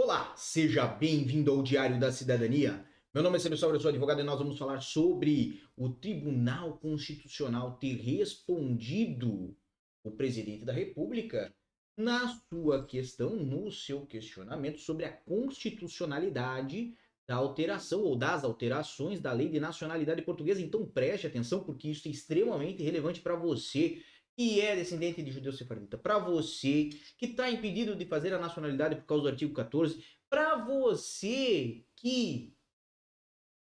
Olá, 0.00 0.32
seja 0.36 0.86
bem-vindo 0.86 1.50
ao 1.50 1.60
Diário 1.60 1.98
da 1.98 2.12
Cidadania. 2.12 2.86
Meu 3.12 3.20
nome 3.20 3.34
é 3.34 3.40
Sérgio 3.40 3.58
Sobra, 3.58 3.74
eu 3.74 3.80
sou 3.80 3.88
advogado 3.88 4.20
e 4.20 4.22
nós 4.22 4.38
vamos 4.38 4.56
falar 4.56 4.80
sobre 4.80 5.60
o 5.76 5.88
Tribunal 5.88 6.78
Constitucional 6.78 7.76
ter 7.78 7.96
respondido 7.96 9.56
o 10.04 10.12
presidente 10.12 10.64
da 10.64 10.72
República 10.72 11.52
na 11.96 12.28
sua 12.48 12.86
questão, 12.86 13.34
no 13.34 13.72
seu 13.72 14.06
questionamento 14.06 14.78
sobre 14.78 15.04
a 15.04 15.10
constitucionalidade 15.10 16.94
da 17.26 17.34
alteração 17.34 18.04
ou 18.04 18.14
das 18.14 18.44
alterações 18.44 19.20
da 19.20 19.32
Lei 19.32 19.48
de 19.48 19.58
Nacionalidade 19.58 20.22
Portuguesa. 20.22 20.62
Então 20.62 20.86
preste 20.86 21.26
atenção, 21.26 21.64
porque 21.64 21.88
isso 21.88 22.06
é 22.06 22.12
extremamente 22.12 22.84
relevante 22.84 23.20
para 23.20 23.34
você 23.34 24.00
que 24.38 24.60
é 24.60 24.76
descendente 24.76 25.20
de 25.20 25.32
judeu 25.32 25.52
sefardita, 25.52 25.98
para 25.98 26.16
você 26.16 26.90
que 27.16 27.26
está 27.26 27.50
impedido 27.50 27.96
de 27.96 28.04
fazer 28.04 28.32
a 28.32 28.38
nacionalidade 28.38 28.94
por 28.94 29.04
causa 29.04 29.22
do 29.24 29.28
artigo 29.30 29.52
14, 29.52 30.00
para 30.30 30.54
você 30.64 31.84
que 31.96 32.54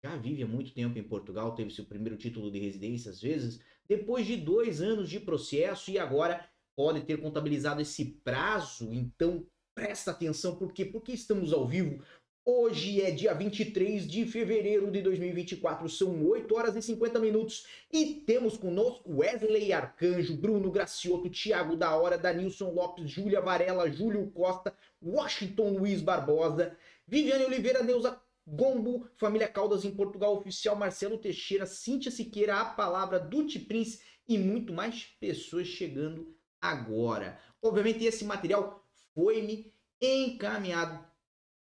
já 0.05 0.15
vive 0.17 0.43
há 0.43 0.47
muito 0.47 0.71
tempo 0.75 0.99
em 0.99 1.03
Portugal, 1.03 1.55
teve 1.55 1.73
seu 1.73 1.83
primeiro 1.83 2.15
título 2.15 2.51
de 2.51 2.59
residência 2.59 3.09
às 3.09 3.19
vezes, 3.19 3.59
depois 3.89 4.27
de 4.27 4.37
dois 4.37 4.79
anos 4.79 5.09
de 5.09 5.19
processo 5.19 5.89
e 5.89 5.97
agora 5.97 6.47
pode 6.75 7.01
ter 7.01 7.19
contabilizado 7.19 7.81
esse 7.81 8.05
prazo, 8.23 8.93
então 8.93 9.47
presta 9.73 10.11
atenção, 10.11 10.57
por 10.57 10.71
quê? 10.71 10.85
Porque 10.85 11.11
estamos 11.11 11.53
ao 11.53 11.67
vivo 11.67 12.03
Hoje 12.49 13.01
é 13.01 13.11
dia 13.11 13.33
23 13.33 14.07
de 14.07 14.25
fevereiro 14.25 14.89
de 14.89 15.01
2024, 15.01 15.89
são 15.89 16.25
8 16.25 16.55
horas 16.55 16.77
e 16.77 16.81
50 16.81 17.19
minutos 17.19 17.67
e 17.91 18.23
temos 18.25 18.55
conosco 18.55 19.17
Wesley 19.17 19.73
Arcanjo, 19.73 20.33
Bruno 20.33 20.71
Gracioto, 20.71 21.29
Thiago 21.29 21.75
da 21.75 21.93
Hora, 21.93 22.17
Danilson 22.17 22.71
Lopes, 22.71 23.11
Júlia 23.11 23.41
Varela, 23.41 23.91
Júlio 23.91 24.31
Costa, 24.31 24.73
Washington 25.03 25.71
Luiz 25.71 26.01
Barbosa, 26.01 26.77
Viviane 27.05 27.43
Oliveira, 27.43 27.83
Neuza 27.83 28.17
Gombo, 28.47 29.09
Família 29.17 29.49
Caldas 29.49 29.83
em 29.83 29.91
Portugal, 29.91 30.37
Oficial 30.37 30.77
Marcelo 30.77 31.17
Teixeira, 31.17 31.65
Cíntia 31.65 32.09
Siqueira, 32.09 32.61
A 32.61 32.63
Palavra, 32.63 33.19
Duty 33.19 33.59
Prince 33.59 33.99
e 34.25 34.37
muito 34.37 34.71
mais 34.71 35.03
pessoas 35.19 35.67
chegando 35.67 36.33
agora. 36.61 37.37
Obviamente 37.61 38.05
esse 38.05 38.23
material 38.23 38.87
foi-me 39.13 39.69
encaminhado 40.01 41.16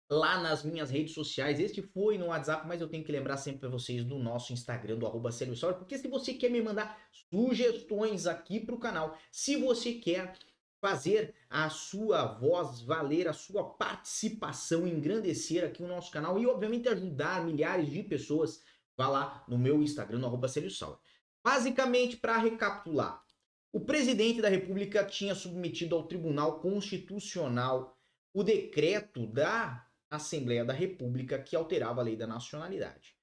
lá 0.09 0.41
nas 0.41 0.63
minhas 0.63 0.89
redes 0.89 1.13
sociais. 1.13 1.59
Este 1.59 1.81
foi 1.81 2.17
no 2.17 2.27
WhatsApp, 2.27 2.67
mas 2.67 2.81
eu 2.81 2.87
tenho 2.87 3.03
que 3.03 3.11
lembrar 3.11 3.37
sempre 3.37 3.61
para 3.61 3.69
vocês 3.69 4.03
do 4.03 4.17
nosso 4.17 4.53
Instagram, 4.53 4.97
do 4.97 5.05
arroba 5.05 5.29
porque 5.77 5.97
se 5.97 6.07
você 6.07 6.33
quer 6.33 6.49
me 6.49 6.61
mandar 6.61 6.97
sugestões 7.11 8.25
aqui 8.25 8.59
para 8.59 8.75
o 8.75 8.79
canal, 8.79 9.17
se 9.31 9.57
você 9.57 9.93
quer 9.93 10.33
fazer 10.79 11.33
a 11.49 11.69
sua 11.69 12.25
voz 12.25 12.81
valer, 12.81 13.27
a 13.27 13.33
sua 13.33 13.63
participação, 13.63 14.87
engrandecer 14.87 15.63
aqui 15.63 15.83
o 15.83 15.87
nosso 15.87 16.11
canal 16.11 16.39
e, 16.39 16.45
obviamente, 16.45 16.87
ajudar 16.87 17.43
milhares 17.43 17.89
de 17.89 18.03
pessoas, 18.03 18.61
vá 18.95 19.07
lá 19.07 19.43
no 19.47 19.57
meu 19.57 19.81
Instagram, 19.81 20.19
no 20.19 20.27
arroba 20.27 20.47
Basicamente, 21.43 22.17
para 22.17 22.37
recapitular, 22.37 23.23
o 23.71 23.81
presidente 23.81 24.41
da 24.41 24.49
República 24.49 25.03
tinha 25.03 25.35
submetido 25.35 25.95
ao 25.95 26.07
Tribunal 26.07 26.59
Constitucional 26.59 27.97
o 28.33 28.43
decreto 28.43 29.25
da 29.25 29.86
Assembleia 30.09 30.63
da 30.63 30.73
República 30.73 31.41
que 31.41 31.55
alterava 31.55 32.01
a 32.01 32.03
lei 32.03 32.15
da 32.15 32.27
nacionalidade. 32.27 33.15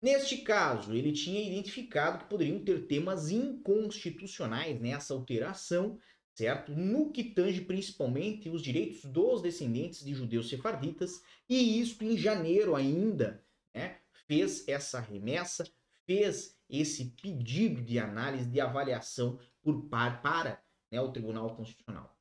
Neste 0.00 0.38
caso, 0.38 0.94
ele 0.94 1.12
tinha 1.12 1.40
identificado 1.40 2.18
que 2.18 2.30
poderiam 2.30 2.62
ter 2.62 2.86
temas 2.86 3.30
inconstitucionais 3.30 4.78
nessa 4.80 5.14
alteração, 5.14 5.98
certo? 6.34 6.72
No 6.72 7.10
que 7.10 7.24
tange 7.24 7.62
principalmente 7.62 8.50
os 8.50 8.62
direitos 8.62 9.04
dos 9.04 9.40
descendentes 9.40 10.04
de 10.04 10.12
judeus 10.12 10.48
sefarditas, 10.48 11.22
e 11.48 11.80
isso 11.80 12.04
em 12.04 12.16
janeiro 12.16 12.76
ainda, 12.76 13.42
né, 13.74 13.98
fez 14.26 14.68
essa 14.68 15.00
remessa, 15.00 15.66
fez 16.04 16.56
esse 16.68 17.06
pedido 17.22 17.80
de 17.80 17.98
análise, 17.98 18.50
de 18.50 18.60
avaliação 18.60 19.38
por 19.62 19.88
par, 19.88 20.20
para 20.20 20.62
né, 20.90 21.00
o 21.00 21.10
Tribunal 21.10 21.56
Constitucional. 21.56 22.14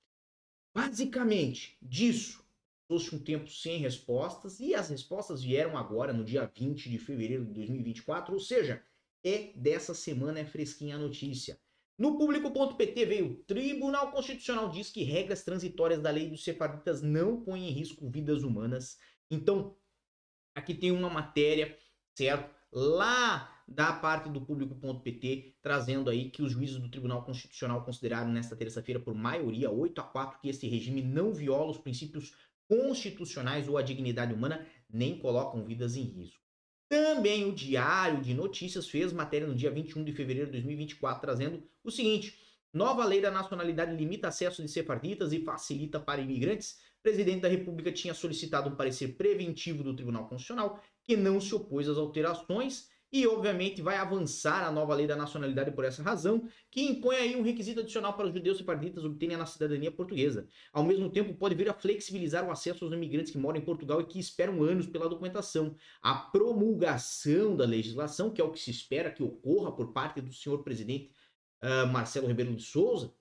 Basicamente, 0.73 1.77
disso 1.81 2.44
trouxe 2.87 3.15
um 3.15 3.19
tempo 3.19 3.49
sem 3.49 3.79
respostas 3.79 4.59
e 4.59 4.75
as 4.75 4.89
respostas 4.89 5.43
vieram 5.43 5.77
agora, 5.77 6.13
no 6.13 6.23
dia 6.23 6.49
20 6.55 6.89
de 6.89 6.97
fevereiro 6.97 7.45
de 7.45 7.53
2024, 7.53 8.33
ou 8.33 8.39
seja, 8.39 8.83
é 9.23 9.51
dessa 9.55 9.93
semana, 9.93 10.39
é 10.39 10.45
fresquinha 10.45 10.95
a 10.95 10.99
notícia. 10.99 11.59
No 11.97 12.17
público.pt 12.17 13.05
veio: 13.05 13.35
Tribunal 13.47 14.11
Constitucional 14.11 14.69
diz 14.69 14.91
que 14.91 15.03
regras 15.03 15.43
transitórias 15.43 16.01
da 16.01 16.11
lei 16.11 16.29
dos 16.29 16.43
sefarditas 16.43 17.01
não 17.01 17.41
põem 17.41 17.69
em 17.69 17.71
risco 17.71 18.09
vidas 18.09 18.43
humanas. 18.43 18.97
Então, 19.31 19.75
aqui 20.53 20.75
tem 20.75 20.91
uma 20.91 21.09
matéria, 21.09 21.75
certo? 22.13 22.53
Lá 22.71 23.63
da 23.67 23.93
parte 23.93 24.29
do 24.29 24.41
público.pt, 24.41 25.55
trazendo 25.61 26.09
aí 26.09 26.29
que 26.29 26.43
os 26.43 26.51
juízes 26.51 26.77
do 26.77 26.89
Tribunal 26.89 27.23
Constitucional 27.23 27.83
consideraram 27.83 28.29
nesta 28.29 28.55
terça-feira, 28.55 28.99
por 28.99 29.15
maioria, 29.15 29.71
8 29.71 29.99
a 30.01 30.03
4, 30.03 30.39
que 30.39 30.49
esse 30.49 30.67
regime 30.67 31.01
não 31.01 31.33
viola 31.33 31.71
os 31.71 31.77
princípios 31.77 32.33
constitucionais 32.67 33.67
ou 33.67 33.77
a 33.77 33.81
dignidade 33.81 34.33
humana 34.33 34.65
nem 34.89 35.17
colocam 35.17 35.63
vidas 35.65 35.95
em 35.95 36.03
risco. 36.03 36.39
Também 36.87 37.45
o 37.45 37.53
Diário 37.53 38.21
de 38.21 38.33
Notícias 38.33 38.87
fez 38.87 39.11
matéria 39.11 39.47
no 39.47 39.55
dia 39.55 39.71
21 39.71 40.03
de 40.03 40.13
fevereiro 40.13 40.47
de 40.47 40.53
2024 40.53 41.21
trazendo 41.21 41.63
o 41.83 41.89
seguinte: 41.89 42.37
nova 42.71 43.03
lei 43.05 43.19
da 43.19 43.31
nacionalidade 43.31 43.95
limita 43.95 44.27
acesso 44.27 44.61
de 44.61 44.69
sefarditas 44.69 45.33
e 45.33 45.43
facilita 45.43 45.99
para 45.99 46.21
imigrantes. 46.21 46.79
O 46.99 47.03
presidente 47.05 47.41
da 47.41 47.47
República 47.47 47.91
tinha 47.91 48.13
solicitado 48.13 48.69
um 48.69 48.75
parecer 48.75 49.09
preventivo 49.09 49.83
do 49.83 49.95
Tribunal 49.95 50.27
Constitucional 50.27 50.81
que 51.03 51.15
não 51.15 51.39
se 51.39 51.53
opôs 51.53 51.87
às 51.87 51.97
alterações 51.97 52.89
e, 53.15 53.25
obviamente, 53.25 53.81
vai 53.81 53.95
avançar 53.95 54.67
a 54.67 54.69
nova 54.69 54.93
lei 54.93 55.07
da 55.07 55.15
nacionalidade 55.15 55.71
por 55.71 55.85
essa 55.85 56.03
razão, 56.03 56.49
que 56.69 56.81
impõe 56.81 57.15
aí 57.15 57.35
um 57.37 57.43
requisito 57.43 57.79
adicional 57.79 58.11
para 58.11 58.27
os 58.27 58.33
judeus 58.33 58.57
sefarditas 58.57 59.05
obterem 59.05 59.37
a 59.37 59.45
cidadania 59.45 59.89
portuguesa. 59.89 60.49
Ao 60.73 60.83
mesmo 60.83 61.09
tempo, 61.09 61.33
pode 61.33 61.55
vir 61.55 61.69
a 61.69 61.73
flexibilizar 61.73 62.45
o 62.45 62.51
acesso 62.51 62.83
aos 62.83 62.93
imigrantes 62.93 63.31
que 63.31 63.37
moram 63.37 63.57
em 63.57 63.63
Portugal 63.63 64.01
e 64.01 64.05
que 64.05 64.19
esperam 64.19 64.61
anos 64.61 64.85
pela 64.85 65.07
documentação. 65.07 65.77
A 66.01 66.13
promulgação 66.13 67.55
da 67.55 67.63
legislação, 67.63 68.29
que 68.29 68.41
é 68.41 68.43
o 68.43 68.51
que 68.51 68.59
se 68.59 68.69
espera 68.69 69.09
que 69.09 69.23
ocorra 69.23 69.71
por 69.71 69.93
parte 69.93 70.19
do 70.19 70.33
senhor 70.33 70.61
presidente 70.61 71.09
uh, 71.63 71.87
Marcelo 71.87 72.27
Rebelo 72.27 72.53
de 72.53 72.63
Souza, 72.63 73.13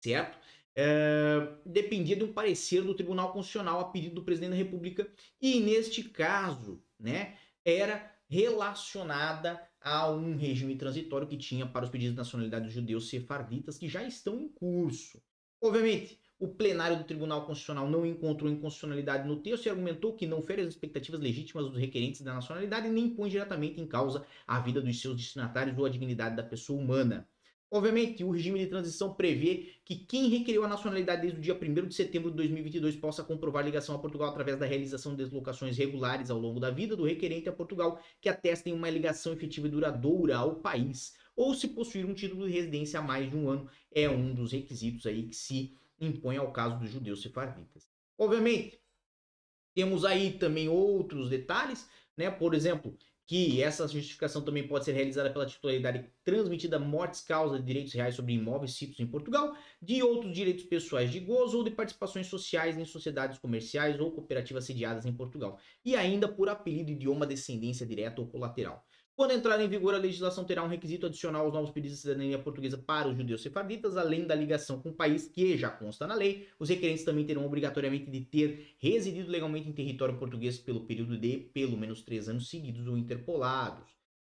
certo? 0.00 0.38
Uh, 0.76 1.58
dependia 1.66 2.14
de 2.14 2.22
um 2.22 2.32
parecer 2.32 2.82
do 2.82 2.94
Tribunal 2.94 3.32
Constitucional 3.32 3.80
a 3.80 3.90
pedido 3.90 4.14
do 4.14 4.22
presidente 4.22 4.50
da 4.50 4.56
República 4.56 5.10
e 5.42 5.58
neste 5.58 6.04
caso, 6.04 6.80
né, 7.00 7.36
era 7.64 8.16
relacionada 8.28 9.60
a 9.80 10.10
um 10.10 10.36
regime 10.36 10.76
transitório 10.76 11.26
que 11.26 11.36
tinha 11.36 11.66
para 11.66 11.84
os 11.84 11.90
pedidos 11.90 12.12
de 12.12 12.18
nacionalidade 12.18 12.66
dos 12.66 12.74
judeus 12.74 13.08
sefarditas 13.08 13.78
que 13.78 13.88
já 13.88 14.02
estão 14.02 14.38
em 14.38 14.48
curso. 14.48 15.22
Obviamente, 15.60 16.20
o 16.38 16.46
plenário 16.46 16.98
do 16.98 17.04
Tribunal 17.04 17.46
Constitucional 17.46 17.90
não 17.90 18.06
encontrou 18.06 18.50
inconstitucionalidade 18.50 19.26
no 19.26 19.40
texto 19.40 19.66
e 19.66 19.70
argumentou 19.70 20.14
que 20.14 20.26
não 20.26 20.42
fere 20.42 20.62
as 20.62 20.68
expectativas 20.68 21.20
legítimas 21.20 21.66
dos 21.66 21.76
requerentes 21.76 22.20
da 22.20 22.34
nacionalidade 22.34 22.88
nem 22.88 23.10
põe 23.10 23.28
diretamente 23.28 23.80
em 23.80 23.86
causa 23.86 24.24
a 24.46 24.60
vida 24.60 24.80
dos 24.80 25.00
seus 25.00 25.16
destinatários 25.16 25.76
ou 25.76 25.84
a 25.84 25.88
dignidade 25.88 26.36
da 26.36 26.42
pessoa 26.44 26.80
humana. 26.80 27.28
Obviamente, 27.70 28.24
o 28.24 28.30
regime 28.30 28.58
de 28.58 28.66
transição 28.66 29.12
prevê 29.12 29.74
que 29.84 29.94
quem 29.94 30.28
requeriu 30.28 30.64
a 30.64 30.68
nacionalidade 30.68 31.20
desde 31.20 31.38
o 31.38 31.42
dia 31.42 31.54
1 31.54 31.86
de 31.88 31.94
setembro 31.94 32.30
de 32.30 32.36
2022 32.38 32.96
possa 32.96 33.22
comprovar 33.22 33.62
ligação 33.62 33.94
a 33.94 33.98
Portugal 33.98 34.30
através 34.30 34.58
da 34.58 34.64
realização 34.64 35.12
de 35.12 35.22
deslocações 35.22 35.76
regulares 35.76 36.30
ao 36.30 36.38
longo 36.38 36.58
da 36.58 36.70
vida 36.70 36.96
do 36.96 37.04
requerente 37.04 37.46
a 37.46 37.52
Portugal 37.52 38.00
que 38.22 38.28
atestem 38.30 38.72
uma 38.72 38.88
ligação 38.88 39.34
efetiva 39.34 39.66
e 39.66 39.70
duradoura 39.70 40.38
ao 40.38 40.56
país, 40.56 41.14
ou 41.36 41.54
se 41.54 41.68
possuir 41.68 42.06
um 42.06 42.14
título 42.14 42.46
de 42.46 42.54
residência 42.54 43.00
há 43.00 43.02
mais 43.02 43.30
de 43.30 43.36
um 43.36 43.50
ano, 43.50 43.68
é 43.92 44.08
um 44.08 44.34
dos 44.34 44.52
requisitos 44.52 45.04
aí 45.04 45.24
que 45.24 45.36
se 45.36 45.76
impõe 46.00 46.38
ao 46.38 46.50
caso 46.52 46.78
dos 46.78 46.90
judeus 46.90 47.20
sefarditas. 47.20 47.86
Obviamente, 48.16 48.80
temos 49.74 50.06
aí 50.06 50.38
também 50.38 50.68
outros 50.68 51.28
detalhes, 51.28 51.88
né? 52.16 52.30
Por 52.30 52.54
exemplo, 52.54 52.96
que 53.28 53.62
essa 53.62 53.86
justificação 53.86 54.40
também 54.40 54.66
pode 54.66 54.86
ser 54.86 54.92
realizada 54.92 55.28
pela 55.28 55.44
titularidade 55.44 56.10
transmitida 56.24 56.78
mortes 56.78 57.20
causa 57.20 57.58
de 57.58 57.64
direitos 57.66 57.92
reais 57.92 58.14
sobre 58.14 58.32
imóveis 58.32 58.72
sítios 58.72 58.98
em 59.00 59.06
Portugal, 59.06 59.54
de 59.82 60.02
outros 60.02 60.32
direitos 60.32 60.64
pessoais 60.64 61.10
de 61.10 61.20
gozo 61.20 61.58
ou 61.58 61.62
de 61.62 61.70
participações 61.70 62.26
sociais 62.26 62.78
em 62.78 62.86
sociedades 62.86 63.38
comerciais 63.38 64.00
ou 64.00 64.10
cooperativas 64.12 64.64
sediadas 64.64 65.04
em 65.04 65.12
Portugal, 65.12 65.58
e 65.84 65.94
ainda 65.94 66.26
por 66.26 66.48
apelido, 66.48 66.90
idioma, 66.90 67.26
descendência 67.26 67.84
direta 67.86 68.18
ou 68.22 68.26
colateral. 68.26 68.87
Quando 69.18 69.32
entrar 69.32 69.60
em 69.60 69.68
vigor, 69.68 69.96
a 69.96 69.98
legislação 69.98 70.44
terá 70.44 70.62
um 70.62 70.68
requisito 70.68 71.06
adicional 71.06 71.44
aos 71.44 71.52
novos 71.52 71.72
pedidos 71.72 71.96
de 71.96 72.02
cidadania 72.02 72.38
portuguesa 72.38 72.78
para 72.78 73.08
os 73.08 73.16
judeus 73.16 73.42
sefarditas, 73.42 73.96
além 73.96 74.24
da 74.24 74.32
ligação 74.32 74.80
com 74.80 74.90
o 74.90 74.94
país 74.94 75.26
que 75.26 75.58
já 75.58 75.68
consta 75.68 76.06
na 76.06 76.14
lei. 76.14 76.46
Os 76.56 76.68
requerentes 76.68 77.02
também 77.02 77.26
terão 77.26 77.44
obrigatoriamente 77.44 78.08
de 78.08 78.20
ter 78.20 78.76
residido 78.78 79.28
legalmente 79.28 79.68
em 79.68 79.72
território 79.72 80.16
português 80.16 80.56
pelo 80.58 80.86
período 80.86 81.18
de 81.18 81.36
pelo 81.52 81.76
menos 81.76 82.00
três 82.00 82.28
anos 82.28 82.48
seguidos 82.48 82.86
ou 82.86 82.96
interpolados. 82.96 83.88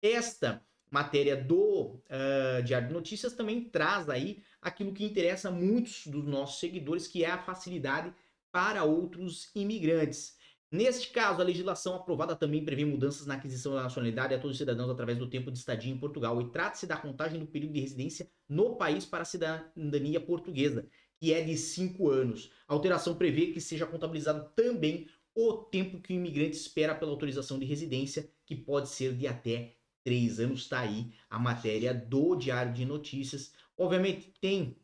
Esta 0.01 0.65
matéria 0.91 1.37
do 1.37 2.01
uh, 2.09 2.63
Diário 2.65 2.89
de 2.89 2.95
Notícias 2.95 3.35
também 3.35 3.63
traz 3.65 4.09
aí 4.09 4.43
aquilo 4.63 4.95
que 4.95 5.05
interessa 5.05 5.51
a 5.51 5.53
muitos 5.53 6.07
dos 6.07 6.25
nossos 6.27 6.59
seguidores, 6.59 7.07
que 7.07 7.23
é 7.23 7.31
a 7.31 7.37
facilidade 7.37 8.15
para 8.51 8.83
outros 8.85 9.51
imigrantes. 9.55 10.40
Neste 10.73 11.09
caso, 11.09 11.41
a 11.41 11.45
legislação 11.45 11.97
aprovada 11.97 12.37
também 12.37 12.65
prevê 12.65 12.85
mudanças 12.85 13.27
na 13.27 13.35
aquisição 13.35 13.75
da 13.75 13.83
nacionalidade 13.83 14.35
a 14.35 14.39
todos 14.39 14.53
os 14.53 14.59
cidadãos 14.59 14.89
através 14.89 15.19
do 15.19 15.29
tempo 15.29 15.51
de 15.51 15.59
estadia 15.59 15.93
em 15.93 15.99
Portugal 15.99 16.41
e 16.41 16.49
trata-se 16.51 16.87
da 16.87 16.97
contagem 16.97 17.41
do 17.41 17.47
período 17.47 17.73
de 17.73 17.81
residência 17.81 18.31
no 18.49 18.77
país 18.77 19.05
para 19.05 19.23
a 19.23 19.25
cidadania 19.25 20.21
portuguesa, 20.21 20.87
que 21.19 21.33
é 21.33 21.43
de 21.43 21.57
cinco 21.57 22.09
anos. 22.09 22.53
A 22.69 22.73
alteração 22.73 23.17
prevê 23.17 23.49
que 23.49 23.61
seja 23.61 23.85
contabilizado 23.85 24.49
também 24.55 25.09
o 25.35 25.55
tempo 25.55 26.01
que 26.01 26.13
o 26.13 26.17
imigrante 26.17 26.57
espera 26.57 26.95
pela 26.95 27.11
autorização 27.11 27.59
de 27.59 27.67
residência, 27.67 28.31
que 28.47 28.55
pode 28.55 28.91
ser 28.91 29.17
de 29.17 29.27
até 29.27 29.75
três 30.05 30.39
anos. 30.39 30.63
Está 30.63 30.81
aí 30.81 31.13
a 31.29 31.39
matéria 31.39 31.93
do 31.93 32.37
Diário 32.37 32.73
de 32.73 32.85
Notícias. 32.85 33.53
Obviamente, 33.77 34.33
tem 34.41 34.77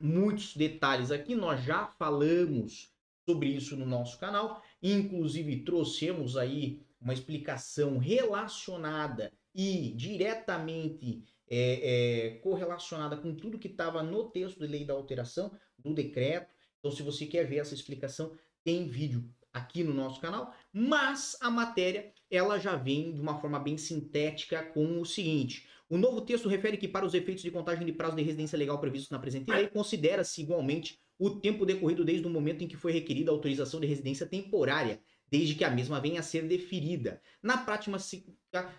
muitos 0.00 0.56
detalhes 0.56 1.10
aqui, 1.10 1.34
nós 1.34 1.62
já 1.62 1.86
falamos 1.86 2.90
sobre 3.28 3.48
isso 3.48 3.76
no 3.76 3.86
nosso 3.86 4.18
canal. 4.18 4.62
Inclusive, 4.82 5.64
trouxemos 5.64 6.36
aí 6.36 6.82
uma 7.00 7.12
explicação 7.12 7.98
relacionada 7.98 9.32
e 9.54 9.92
diretamente 9.96 11.24
é, 11.48 11.56
é, 11.56 12.30
correlacionada 12.38 13.16
com 13.16 13.34
tudo 13.34 13.58
que 13.58 13.68
estava 13.68 14.02
no 14.02 14.30
texto 14.30 14.58
de 14.58 14.66
lei 14.66 14.84
da 14.84 14.94
alteração 14.94 15.52
do 15.78 15.92
decreto. 15.92 16.54
Então, 16.78 16.90
se 16.90 17.02
você 17.02 17.26
quer 17.26 17.46
ver 17.46 17.58
essa 17.58 17.74
explicação, 17.74 18.32
tem 18.64 18.88
vídeo 18.88 19.28
aqui 19.52 19.84
no 19.84 19.92
nosso 19.92 20.20
canal, 20.20 20.54
mas 20.72 21.36
a 21.40 21.50
matéria 21.50 22.12
ela 22.30 22.58
já 22.58 22.74
vem 22.74 23.12
de 23.12 23.20
uma 23.20 23.38
forma 23.38 23.58
bem 23.58 23.76
sintética 23.76 24.62
com 24.62 25.00
o 25.00 25.04
seguinte: 25.04 25.68
o 25.88 25.98
novo 25.98 26.22
texto 26.22 26.48
refere 26.48 26.78
que 26.78 26.88
para 26.88 27.04
os 27.04 27.12
efeitos 27.12 27.42
de 27.42 27.50
contagem 27.50 27.84
de 27.84 27.92
prazo 27.92 28.16
de 28.16 28.22
residência 28.22 28.58
legal 28.58 28.80
previstos 28.80 29.10
na 29.10 29.18
presente 29.18 29.50
lei, 29.50 29.68
considera-se 29.68 30.40
igualmente 30.40 30.98
o 31.24 31.30
tempo 31.30 31.64
decorrido 31.64 32.04
desde 32.04 32.26
o 32.26 32.30
momento 32.30 32.64
em 32.64 32.66
que 32.66 32.76
foi 32.76 32.90
requerida 32.90 33.30
a 33.30 33.34
autorização 33.34 33.78
de 33.78 33.86
residência 33.86 34.26
temporária, 34.26 35.00
desde 35.30 35.54
que 35.54 35.62
a 35.62 35.70
mesma 35.70 36.00
venha 36.00 36.18
a 36.18 36.22
ser 36.22 36.48
deferida. 36.48 37.22
Na 37.40 37.58
prática, 37.58 37.96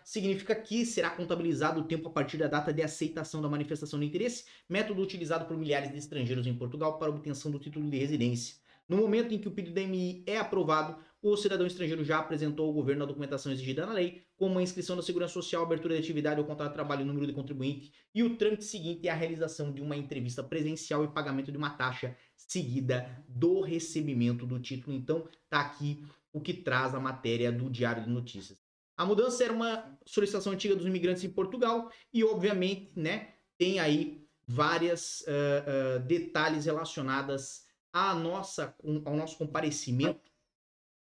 significa 0.03 0.53
que 0.53 0.85
será 0.85 1.11
contabilizado 1.11 1.79
o 1.79 1.85
tempo 1.85 2.09
a 2.09 2.11
partir 2.11 2.35
da 2.35 2.47
data 2.47 2.73
de 2.73 2.83
aceitação 2.83 3.41
da 3.41 3.47
manifestação 3.47 3.97
de 3.97 4.05
interesse, 4.05 4.43
método 4.67 5.01
utilizado 5.01 5.45
por 5.45 5.55
milhares 5.55 5.89
de 5.89 5.97
estrangeiros 5.97 6.45
em 6.45 6.53
Portugal 6.53 6.99
para 6.99 7.09
obtenção 7.09 7.49
do 7.49 7.59
título 7.59 7.89
de 7.89 7.97
residência. 7.97 8.55
No 8.87 8.97
momento 8.97 9.33
em 9.33 9.39
que 9.39 9.47
o 9.47 9.51
pedido 9.51 9.75
da 9.75 9.81
MI 9.81 10.23
é 10.27 10.37
aprovado, 10.37 10.97
o 11.21 11.37
cidadão 11.37 11.65
estrangeiro 11.65 12.03
já 12.03 12.19
apresentou 12.19 12.67
ao 12.67 12.73
governo 12.73 13.03
a 13.03 13.07
documentação 13.07 13.49
exigida 13.51 13.85
na 13.85 13.93
lei, 13.93 14.23
como 14.35 14.59
a 14.59 14.61
inscrição 14.61 14.95
da 14.95 15.01
segurança 15.01 15.33
social, 15.33 15.63
abertura 15.63 15.95
de 15.95 16.01
atividade 16.01 16.39
ou 16.39 16.45
contrato 16.45 16.71
de 16.71 16.75
trabalho, 16.75 17.05
número 17.05 17.25
de 17.25 17.31
contribuinte, 17.31 17.93
e 18.13 18.21
o 18.23 18.35
trâmite 18.35 18.65
seguinte 18.65 19.07
é 19.07 19.11
a 19.11 19.15
realização 19.15 19.71
de 19.71 19.81
uma 19.81 19.95
entrevista 19.95 20.43
presencial 20.43 21.03
e 21.05 21.07
pagamento 21.07 21.49
de 21.49 21.57
uma 21.57 21.69
taxa 21.69 22.17
seguida 22.35 23.23
do 23.25 23.61
recebimento 23.61 24.45
do 24.45 24.59
título. 24.59 24.93
Então, 24.95 25.25
tá 25.49 25.61
aqui 25.61 26.03
o 26.33 26.41
que 26.41 26.53
traz 26.53 26.93
a 26.93 26.99
matéria 26.99 27.53
do 27.53 27.69
Diário 27.69 28.03
de 28.03 28.09
Notícias. 28.09 28.61
A 28.97 29.05
mudança 29.05 29.43
era 29.45 29.53
uma 29.53 29.97
solicitação 30.05 30.51
antiga 30.51 30.75
dos 30.75 30.85
imigrantes 30.85 31.23
em 31.23 31.29
Portugal 31.29 31.89
e, 32.13 32.21
obviamente, 32.23 32.91
né, 32.99 33.29
tem 33.57 33.79
aí 33.79 34.27
várias 34.45 35.21
uh, 35.21 35.97
uh, 35.97 35.99
detalhes 36.05 36.65
relacionadas 36.65 37.63
à 37.93 38.15
nossa, 38.15 38.75
ao 39.05 39.15
nosso 39.15 39.37
comparecimento 39.37 40.31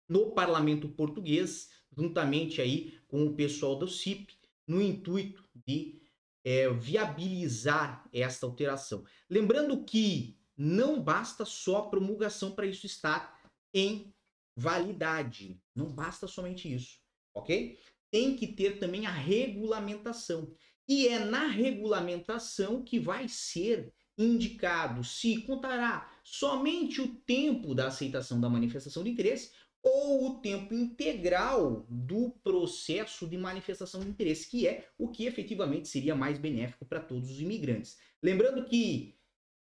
no 0.08 0.32
parlamento 0.32 0.90
português, 0.90 1.70
juntamente 1.96 2.62
aí 2.62 3.00
com 3.08 3.26
o 3.26 3.34
pessoal 3.34 3.78
do 3.78 3.88
CIP, 3.88 4.38
no 4.68 4.82
intuito 4.82 5.44
de 5.56 6.02
é, 6.44 6.70
viabilizar 6.70 8.08
esta 8.12 8.46
alteração. 8.46 9.06
Lembrando 9.30 9.84
que 9.86 10.38
não 10.58 11.02
basta 11.02 11.46
só 11.46 11.78
a 11.78 11.90
promulgação 11.90 12.52
para 12.52 12.66
isso 12.66 12.86
estar 12.86 13.40
em 13.74 14.14
validade. 14.56 15.62
Não 15.74 15.92
basta 15.92 16.28
somente 16.28 16.74
isso, 16.74 17.00
ok? 17.34 17.80
Tem 18.12 18.36
que 18.36 18.48
ter 18.48 18.80
também 18.80 19.06
a 19.06 19.12
regulamentação. 19.12 20.54
E 20.88 21.08
é 21.08 21.20
na 21.20 21.48
regulamentação 21.48 22.84
que 22.84 23.00
vai 23.00 23.30
ser 23.30 23.94
indicado 24.22 25.04
se 25.04 25.42
contará 25.42 26.12
somente 26.24 27.02
o 27.02 27.08
tempo 27.08 27.74
da 27.74 27.88
aceitação 27.88 28.40
da 28.40 28.50
manifestação 28.50 29.04
de 29.04 29.10
interesse 29.10 29.52
ou 29.84 30.28
o 30.28 30.40
tempo 30.40 30.74
integral 30.74 31.86
do 31.90 32.30
processo 32.44 33.28
de 33.28 33.38
manifestação 33.38 34.02
de 34.02 34.10
interesse, 34.10 34.48
que 34.48 34.68
é 34.68 34.88
o 34.98 35.10
que 35.10 35.26
efetivamente 35.26 35.88
seria 35.88 36.16
mais 36.16 36.38
benéfico 36.38 36.86
para 36.86 37.00
todos 37.00 37.32
os 37.32 37.42
imigrantes. 37.42 37.98
Lembrando 38.22 38.64
que 38.66 39.16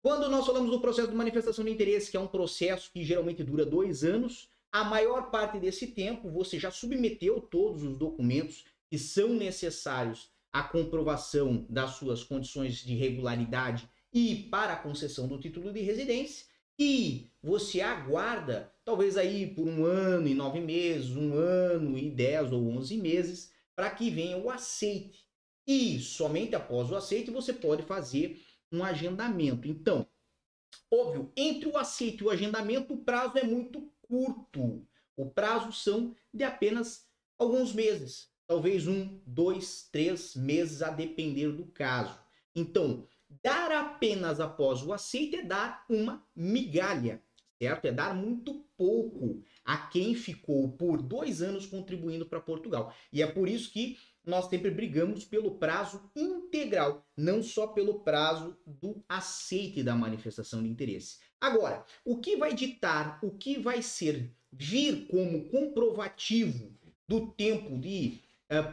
quando 0.02 0.29
nós 0.29 0.47
falamos 0.47 0.70
do 0.70 0.81
processo 0.81 1.08
de 1.08 1.14
manifestação 1.14 1.64
de 1.64 1.70
interesse, 1.70 2.11
que 2.11 2.17
é 2.17 2.20
um 2.20 2.26
processo 2.26 2.91
que 2.93 3.05
geralmente 3.05 3.44
dura 3.44 3.64
dois 3.64 4.03
anos, 4.03 4.49
a 4.73 4.82
maior 4.82 5.31
parte 5.31 5.58
desse 5.58 5.88
tempo 5.88 6.31
você 6.31 6.58
já 6.58 6.70
submeteu 6.70 7.41
todos 7.41 7.82
os 7.82 7.96
documentos 7.96 8.64
que 8.88 8.99
são 8.99 9.29
necessários 9.29 10.31
à 10.53 10.62
comprovação 10.62 11.67
das 11.69 11.93
suas 11.93 12.25
condições 12.25 12.79
de 12.79 12.94
regularidade 12.94 13.88
e 14.12 14.49
para 14.51 14.75
a 14.75 14.77
concessão 14.77 15.29
do 15.29 15.39
título 15.39 15.73
de 15.73 15.81
residência 15.81 16.47
e 16.79 17.31
você 17.43 17.83
aguarda, 17.83 18.73
talvez 18.85 19.17
aí 19.17 19.47
por 19.55 19.69
um 19.69 19.85
ano 19.85 20.27
e 20.27 20.35
nove 20.35 20.61
meses, 20.61 21.15
um 21.15 21.35
ano 21.35 21.99
e 21.99 22.11
dez 22.11 22.53
ou 22.53 22.69
onze 22.69 22.97
meses, 22.97 23.53
para 23.77 23.91
que 23.91 24.11
venha 24.11 24.39
o 24.39 24.51
aceite. 24.51 25.29
E 25.67 26.01
somente 26.01 26.55
após 26.55 26.91
o 26.91 26.97
aceite 26.97 27.31
você 27.31 27.53
pode 27.53 27.83
fazer 27.83 28.43
um 28.73 28.83
agendamento. 28.83 29.69
Então, 29.69 30.07
óbvio, 30.91 31.31
entre 31.37 31.69
o 31.69 31.77
aceite 31.77 32.23
e 32.23 32.27
o 32.27 32.31
agendamento, 32.31 32.95
o 32.95 33.05
prazo 33.05 33.37
é 33.37 33.45
muito 33.45 33.93
curto. 34.01 34.87
O 35.17 35.27
prazo 35.27 35.73
são 35.73 36.17
de 36.33 36.45
apenas 36.45 37.06
alguns 37.39 37.75
meses, 37.75 38.31
talvez 38.47 38.87
um, 38.87 39.21
dois, 39.27 39.89
três 39.93 40.35
meses, 40.35 40.81
a 40.81 40.91
depender 40.91 41.53
do 41.53 41.67
caso. 41.67 42.19
Então, 42.56 43.06
Dar 43.43 43.71
apenas 43.73 44.41
após 44.41 44.82
o 44.82 44.93
aceite 44.93 45.37
é 45.37 45.43
dar 45.43 45.85
uma 45.88 46.27
migalha, 46.35 47.23
certo? 47.59 47.85
É 47.87 47.93
dar 47.93 48.15
muito 48.15 48.67
pouco 48.77 49.43
a 49.65 49.77
quem 49.77 50.15
ficou 50.15 50.73
por 50.73 51.00
dois 51.00 51.41
anos 51.41 51.67
contribuindo 51.67 52.27
para 52.27 52.41
Portugal. 52.41 52.93
E 53.12 53.23
é 53.23 53.27
por 53.27 53.49
isso 53.49 53.71
que 53.71 53.97
nós 54.25 54.47
sempre 54.47 54.71
brigamos 54.71 55.25
pelo 55.25 55.59
prazo 55.59 56.11
integral, 56.17 57.06
não 57.17 57.43
só 57.43 57.69
pelo 57.69 58.00
prazo 58.00 58.59
do 58.67 59.03
aceite 59.09 59.82
da 59.82 59.94
manifestação 59.94 60.62
de 60.62 60.69
interesse. 60.69 61.19
Agora, 61.41 61.85
o 62.05 62.19
que 62.19 62.37
vai 62.37 62.55
ditar, 62.55 63.19
o 63.23 63.31
que 63.31 63.58
vai 63.58 63.81
ser 63.81 64.34
vir 64.53 65.06
como 65.06 65.49
comprovativo 65.49 66.77
do 67.08 67.32
tempo 67.32 67.79
de 67.79 68.20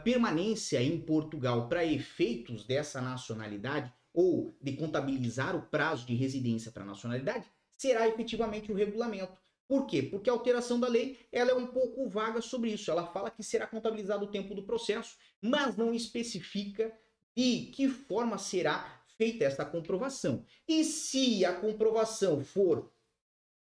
permanência 0.02 0.82
em 0.82 1.00
Portugal 1.00 1.68
para 1.68 1.84
efeitos 1.84 2.64
dessa 2.64 3.00
nacionalidade 3.00 3.92
ou 4.12 4.56
de 4.60 4.72
contabilizar 4.72 5.54
o 5.54 5.62
prazo 5.62 6.04
de 6.04 6.14
residência 6.14 6.72
para 6.72 6.84
nacionalidade, 6.84 7.46
será 7.76 8.08
efetivamente 8.08 8.72
o 8.72 8.74
regulamento. 8.74 9.38
Por 9.68 9.86
quê? 9.86 10.02
Porque 10.02 10.28
a 10.28 10.32
alteração 10.32 10.80
da 10.80 10.88
lei 10.88 11.18
ela 11.30 11.50
é 11.50 11.54
um 11.54 11.66
pouco 11.66 12.08
vaga 12.08 12.40
sobre 12.40 12.72
isso. 12.72 12.90
Ela 12.90 13.06
fala 13.06 13.30
que 13.30 13.42
será 13.42 13.66
contabilizado 13.66 14.24
o 14.24 14.30
tempo 14.30 14.54
do 14.54 14.64
processo, 14.64 15.16
mas 15.40 15.76
não 15.76 15.94
especifica 15.94 16.92
de 17.36 17.66
que 17.66 17.88
forma 17.88 18.38
será 18.38 19.00
feita 19.16 19.44
esta 19.44 19.64
comprovação. 19.64 20.44
E 20.66 20.82
se 20.84 21.44
a 21.44 21.52
comprovação 21.52 22.42
for 22.42 22.90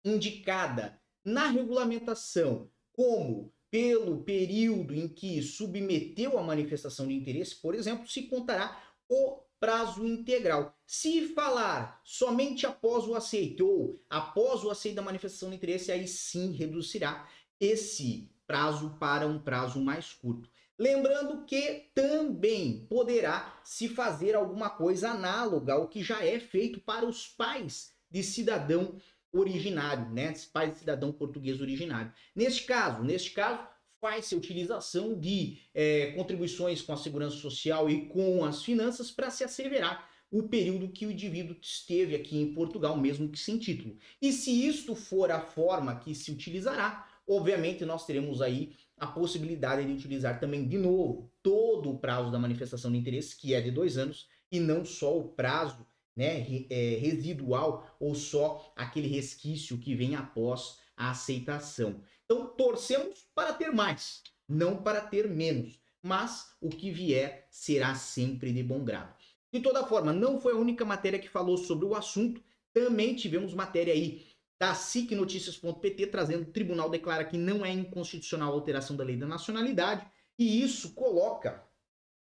indicada 0.05 0.99
na 1.25 1.47
regulamentação 1.47 2.71
como 2.93 3.52
pelo 3.70 4.22
período 4.22 4.94
em 4.94 5.08
que 5.08 5.40
submeteu 5.42 6.38
a 6.38 6.42
manifestação 6.42 7.06
de 7.06 7.14
interesse, 7.14 7.56
por 7.56 7.74
exemplo, 7.74 8.08
se 8.08 8.22
contará 8.22 8.82
o 9.08 9.40
prazo 9.60 10.04
integral. 10.06 10.74
Se 10.86 11.28
falar 11.28 12.00
somente 12.02 12.66
após 12.66 13.06
o 13.06 13.14
aceito 13.14 13.66
ou 13.66 14.02
após 14.08 14.64
o 14.64 14.70
aceito 14.70 14.96
da 14.96 15.02
manifestação 15.02 15.50
de 15.50 15.56
interesse, 15.56 15.92
aí 15.92 16.08
sim 16.08 16.52
reduzirá 16.52 17.28
esse 17.60 18.30
prazo 18.46 18.96
para 18.98 19.26
um 19.26 19.38
prazo 19.38 19.80
mais 19.80 20.12
curto. 20.12 20.48
Lembrando 20.78 21.44
que 21.44 21.90
também 21.94 22.86
poderá 22.88 23.60
se 23.62 23.86
fazer 23.86 24.34
alguma 24.34 24.70
coisa 24.70 25.10
análoga 25.10 25.74
ao 25.74 25.88
que 25.88 26.02
já 26.02 26.24
é 26.24 26.40
feito 26.40 26.80
para 26.80 27.04
os 27.04 27.28
pais 27.28 27.92
de 28.10 28.22
cidadão 28.22 28.96
originário, 29.32 30.10
né? 30.10 30.32
Pais 30.52 30.72
de 30.72 30.78
cidadão 30.80 31.12
português 31.12 31.60
originário. 31.60 32.12
Neste 32.34 32.64
caso, 32.64 33.02
neste 33.02 33.30
caso, 33.30 33.66
faz-se 34.00 34.34
a 34.34 34.38
utilização 34.38 35.18
de 35.18 35.58
é, 35.75 36.12
contribuições 36.12 36.80
com 36.82 36.92
a 36.92 36.96
segurança 36.96 37.37
social 37.37 37.88
e 37.88 38.06
com 38.06 38.44
as 38.44 38.62
finanças 38.62 39.10
para 39.10 39.30
se 39.30 39.44
asseverar 39.44 40.08
o 40.30 40.44
período 40.44 40.88
que 40.88 41.06
o 41.06 41.10
indivíduo 41.10 41.56
esteve 41.60 42.14
aqui 42.14 42.38
em 42.38 42.54
Portugal, 42.54 42.96
mesmo 42.96 43.28
que 43.28 43.38
sem 43.38 43.58
título. 43.58 43.96
E 44.22 44.32
se 44.32 44.66
isto 44.66 44.94
for 44.94 45.30
a 45.30 45.40
forma 45.40 45.99
que 45.99 46.14
se 46.14 46.30
utilizará, 46.30 47.06
obviamente 47.26 47.84
nós 47.84 48.06
teremos 48.06 48.40
aí 48.40 48.72
a 48.96 49.06
possibilidade 49.06 49.84
de 49.84 49.92
utilizar 49.92 50.38
também 50.38 50.68
de 50.68 50.78
novo 50.78 51.30
todo 51.42 51.90
o 51.90 51.99
prazo 51.99 52.30
da 52.30 52.38
manifestação 52.38 52.92
de 52.92 52.99
interesse, 52.99 53.37
que 53.37 53.54
é 53.54 53.60
de 53.60 53.70
dois 53.70 53.99
anos, 53.99 54.28
e 54.52 54.60
não 54.60 54.84
só 54.84 55.18
o 55.18 55.28
prazo 55.30 55.87
né, 56.17 56.47
é, 56.71 56.97
residual 56.99 57.97
ou 57.99 58.14
só 58.14 58.73
aquele 58.76 59.09
resquício 59.09 59.79
que 59.79 59.95
vem 59.95 60.14
após 60.14 60.79
a 60.97 61.11
aceitação. 61.11 62.02
Então, 62.25 62.47
torcemos 62.47 63.26
para 63.35 63.52
ter 63.52 63.71
mais, 63.71 64.23
não 64.49 64.83
para 64.83 65.00
ter 65.00 65.29
menos, 65.29 65.81
mas 66.02 66.52
o 66.61 66.69
que 66.69 66.90
vier 66.90 67.47
será 67.50 67.95
sempre 67.95 68.52
de 68.52 68.62
bom 68.62 68.85
grado. 68.85 69.14
De 69.52 69.61
toda 69.61 69.87
forma, 69.87 70.12
não 70.12 70.40
foi 70.40 70.52
a 70.52 70.57
única 70.57 70.85
matéria 70.85 71.19
que 71.19 71.29
falou 71.29 71.57
sobre 71.57 71.85
o 71.85 71.95
assunto, 71.95 72.43
também 72.73 73.17
tivemos 73.17 73.52
matéria 73.52 73.93
aí 73.93 74.25
da 74.61 74.75
SICNoticias.pt 74.75 76.07
trazendo 76.09 76.43
o 76.43 76.52
tribunal 76.52 76.90
declara 76.90 77.25
que 77.25 77.38
não 77.38 77.64
é 77.64 77.73
inconstitucional 77.73 78.52
a 78.52 78.55
alteração 78.55 78.95
da 78.95 79.02
lei 79.02 79.17
da 79.17 79.26
nacionalidade 79.26 80.07
e 80.38 80.62
isso 80.62 80.93
coloca 80.95 81.64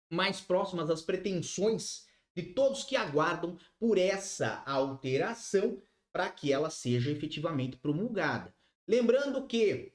mais 0.10 0.39
próximas 0.39 0.89
as 0.89 1.01
pretensões 1.01 2.08
de 2.39 2.53
todos 2.53 2.84
que 2.84 2.96
aguardam 2.96 3.58
por 3.77 3.98
essa 3.98 4.63
alteração 4.65 5.81
para 6.12 6.29
que 6.29 6.51
ela 6.51 6.69
seja 6.69 7.12
efetivamente 7.12 7.77
promulgada. 7.77 8.53
Lembrando 8.88 9.46
que 9.46 9.91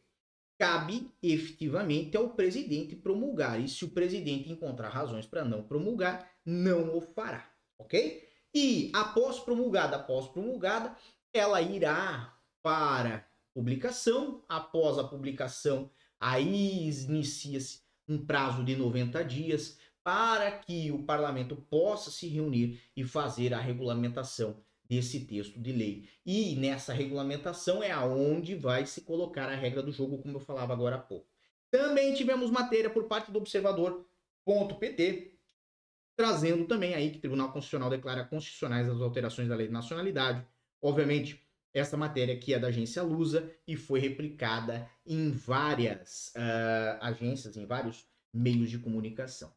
cabe 0.59 1.11
efetivamente 1.23 2.17
ao 2.17 2.31
presidente 2.31 2.95
promulgar, 2.95 3.61
e 3.61 3.69
se 3.69 3.85
o 3.85 3.91
presidente 3.91 4.51
encontrar 4.51 4.91
razões 4.91 5.27
para 5.27 5.45
não 5.45 5.63
promulgar, 5.63 6.31
não 6.45 6.97
o 6.97 7.01
fará, 7.01 7.51
ok? 7.79 8.29
E 8.55 8.93
após 8.95 9.41
promulgada, 9.41 9.97
após 9.97 10.29
promulgada, 10.29 10.97
ela 11.33 11.61
irá 11.61 12.39
para 12.63 13.27
publicação, 13.53 14.45
após 14.49 14.97
a 14.99 15.05
publicação, 15.05 15.91
aí 16.21 16.89
inicia-se 16.89 17.81
um 18.07 18.25
prazo 18.25 18.63
de 18.63 18.77
90 18.77 19.25
dias 19.25 19.79
para 20.05 20.53
que 20.53 20.93
o 20.93 21.03
parlamento 21.03 21.57
possa 21.57 22.11
se 22.11 22.29
reunir 22.29 22.81
e 22.95 23.03
fazer 23.03 23.55
a 23.55 23.59
regulamentação 23.59 24.63
desse 24.89 25.21
texto 25.21 25.59
de 25.59 25.73
lei. 25.73 26.09
E 26.25 26.55
nessa 26.57 26.93
regulamentação 26.93 27.83
é 27.83 27.91
aonde 27.91 28.55
vai 28.55 28.85
se 28.85 29.01
colocar 29.01 29.49
a 29.49 29.57
regra 29.57 29.83
do 29.83 29.91
jogo, 29.91 30.19
como 30.19 30.37
eu 30.37 30.41
falava 30.41 30.75
agora 30.75 30.97
há 30.97 31.01
pouco. 31.01 31.27
Também 31.71 32.15
tivemos 32.15 32.51
matéria 32.51 32.91
por 32.91 33.05
parte 33.05 33.33
do 33.33 33.39
observador.pt 33.39 35.35
trazendo 36.17 36.65
também 36.67 36.95
aí 36.95 37.11
que 37.11 37.19
o 37.19 37.21
Tribunal 37.21 37.53
Constitucional 37.53 37.91
declara 37.91 38.25
constitucionais 38.25 38.89
as 38.89 39.01
alterações 39.01 39.49
da 39.49 39.57
lei 39.57 39.67
de 39.67 39.73
nacionalidade. 39.73 40.47
Obviamente, 40.81 41.43
essa 41.73 41.97
matéria 41.97 42.35
aqui 42.35 42.55
é 42.55 42.59
da 42.59 42.69
agência 42.69 43.03
Lusa 43.03 43.51
e 43.67 43.77
foi 43.77 43.99
replicada 43.99 44.89
em 45.05 45.33
várias 45.33 46.33
uh, 46.37 46.99
agências, 47.01 47.57
em 47.57 47.67
vários 47.67 48.07
meios 48.33 48.71
de 48.71 48.79
comunicação. 48.79 49.53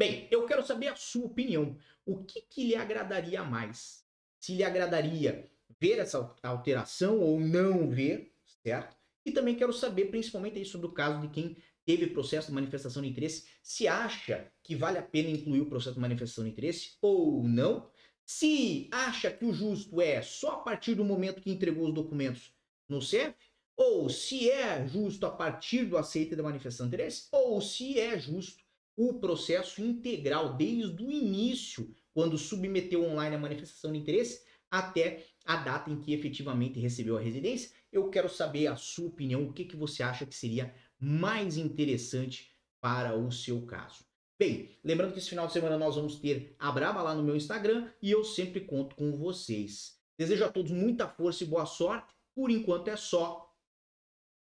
Bem, 0.00 0.26
eu 0.30 0.46
quero 0.46 0.66
saber 0.66 0.88
a 0.88 0.96
sua 0.96 1.26
opinião. 1.26 1.76
O 2.06 2.24
que, 2.24 2.40
que 2.40 2.64
lhe 2.64 2.74
agradaria 2.74 3.44
mais? 3.44 4.02
Se 4.38 4.54
lhe 4.54 4.64
agradaria 4.64 5.46
ver 5.78 5.98
essa 5.98 6.34
alteração 6.42 7.20
ou 7.20 7.38
não 7.38 7.90
ver, 7.90 8.32
certo? 8.62 8.96
E 9.26 9.30
também 9.30 9.54
quero 9.54 9.74
saber, 9.74 10.06
principalmente 10.06 10.56
aí 10.56 10.64
sobre 10.64 10.86
o 10.86 10.92
caso 10.92 11.20
de 11.20 11.28
quem 11.28 11.54
teve 11.84 12.06
processo 12.06 12.48
de 12.48 12.54
manifestação 12.54 13.02
de 13.02 13.10
interesse, 13.10 13.44
se 13.62 13.86
acha 13.86 14.50
que 14.62 14.74
vale 14.74 14.96
a 14.96 15.02
pena 15.02 15.28
incluir 15.28 15.60
o 15.60 15.68
processo 15.68 15.96
de 15.96 16.00
manifestação 16.00 16.44
de 16.44 16.50
interesse 16.50 16.96
ou 17.02 17.46
não. 17.46 17.90
Se 18.24 18.88
acha 18.90 19.30
que 19.30 19.44
o 19.44 19.52
justo 19.52 20.00
é 20.00 20.22
só 20.22 20.52
a 20.52 20.58
partir 20.60 20.94
do 20.94 21.04
momento 21.04 21.42
que 21.42 21.50
entregou 21.50 21.86
os 21.86 21.92
documentos 21.92 22.54
no 22.88 23.02
CEF, 23.02 23.34
ou 23.76 24.08
se 24.08 24.50
é 24.50 24.88
justo 24.88 25.26
a 25.26 25.30
partir 25.30 25.84
do 25.84 25.98
aceite 25.98 26.34
da 26.34 26.42
manifestação 26.42 26.88
de 26.88 26.94
interesse, 26.94 27.28
ou 27.30 27.60
se 27.60 28.00
é 28.00 28.18
justo 28.18 28.64
o 28.96 29.14
processo 29.14 29.80
integral 29.80 30.56
desde 30.56 31.02
o 31.02 31.10
início, 31.10 31.94
quando 32.12 32.36
submeteu 32.36 33.04
online 33.04 33.36
a 33.36 33.38
manifestação 33.38 33.92
de 33.92 33.98
interesse, 33.98 34.42
até 34.70 35.24
a 35.44 35.56
data 35.56 35.90
em 35.90 36.00
que 36.00 36.12
efetivamente 36.12 36.78
recebeu 36.78 37.16
a 37.16 37.20
residência. 37.20 37.70
Eu 37.90 38.08
quero 38.08 38.28
saber 38.28 38.66
a 38.68 38.76
sua 38.76 39.08
opinião, 39.08 39.44
o 39.44 39.52
que, 39.52 39.64
que 39.64 39.76
você 39.76 40.02
acha 40.02 40.26
que 40.26 40.34
seria 40.34 40.74
mais 40.98 41.56
interessante 41.56 42.50
para 42.80 43.16
o 43.16 43.30
seu 43.30 43.62
caso. 43.66 44.04
Bem, 44.38 44.70
lembrando 44.82 45.12
que 45.12 45.18
esse 45.18 45.28
final 45.28 45.46
de 45.46 45.52
semana 45.52 45.76
nós 45.76 45.96
vamos 45.96 46.16
ter 46.16 46.54
a 46.58 46.72
Braba 46.72 47.02
lá 47.02 47.14
no 47.14 47.22
meu 47.22 47.36
Instagram 47.36 47.90
e 48.00 48.10
eu 48.10 48.24
sempre 48.24 48.60
conto 48.60 48.96
com 48.96 49.16
vocês. 49.16 49.98
Desejo 50.16 50.44
a 50.44 50.50
todos 50.50 50.70
muita 50.70 51.08
força 51.08 51.44
e 51.44 51.46
boa 51.46 51.66
sorte. 51.66 52.14
Por 52.34 52.50
enquanto 52.50 52.88
é 52.88 52.96
só. 52.96 53.54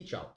E 0.00 0.04
tchau. 0.04 0.36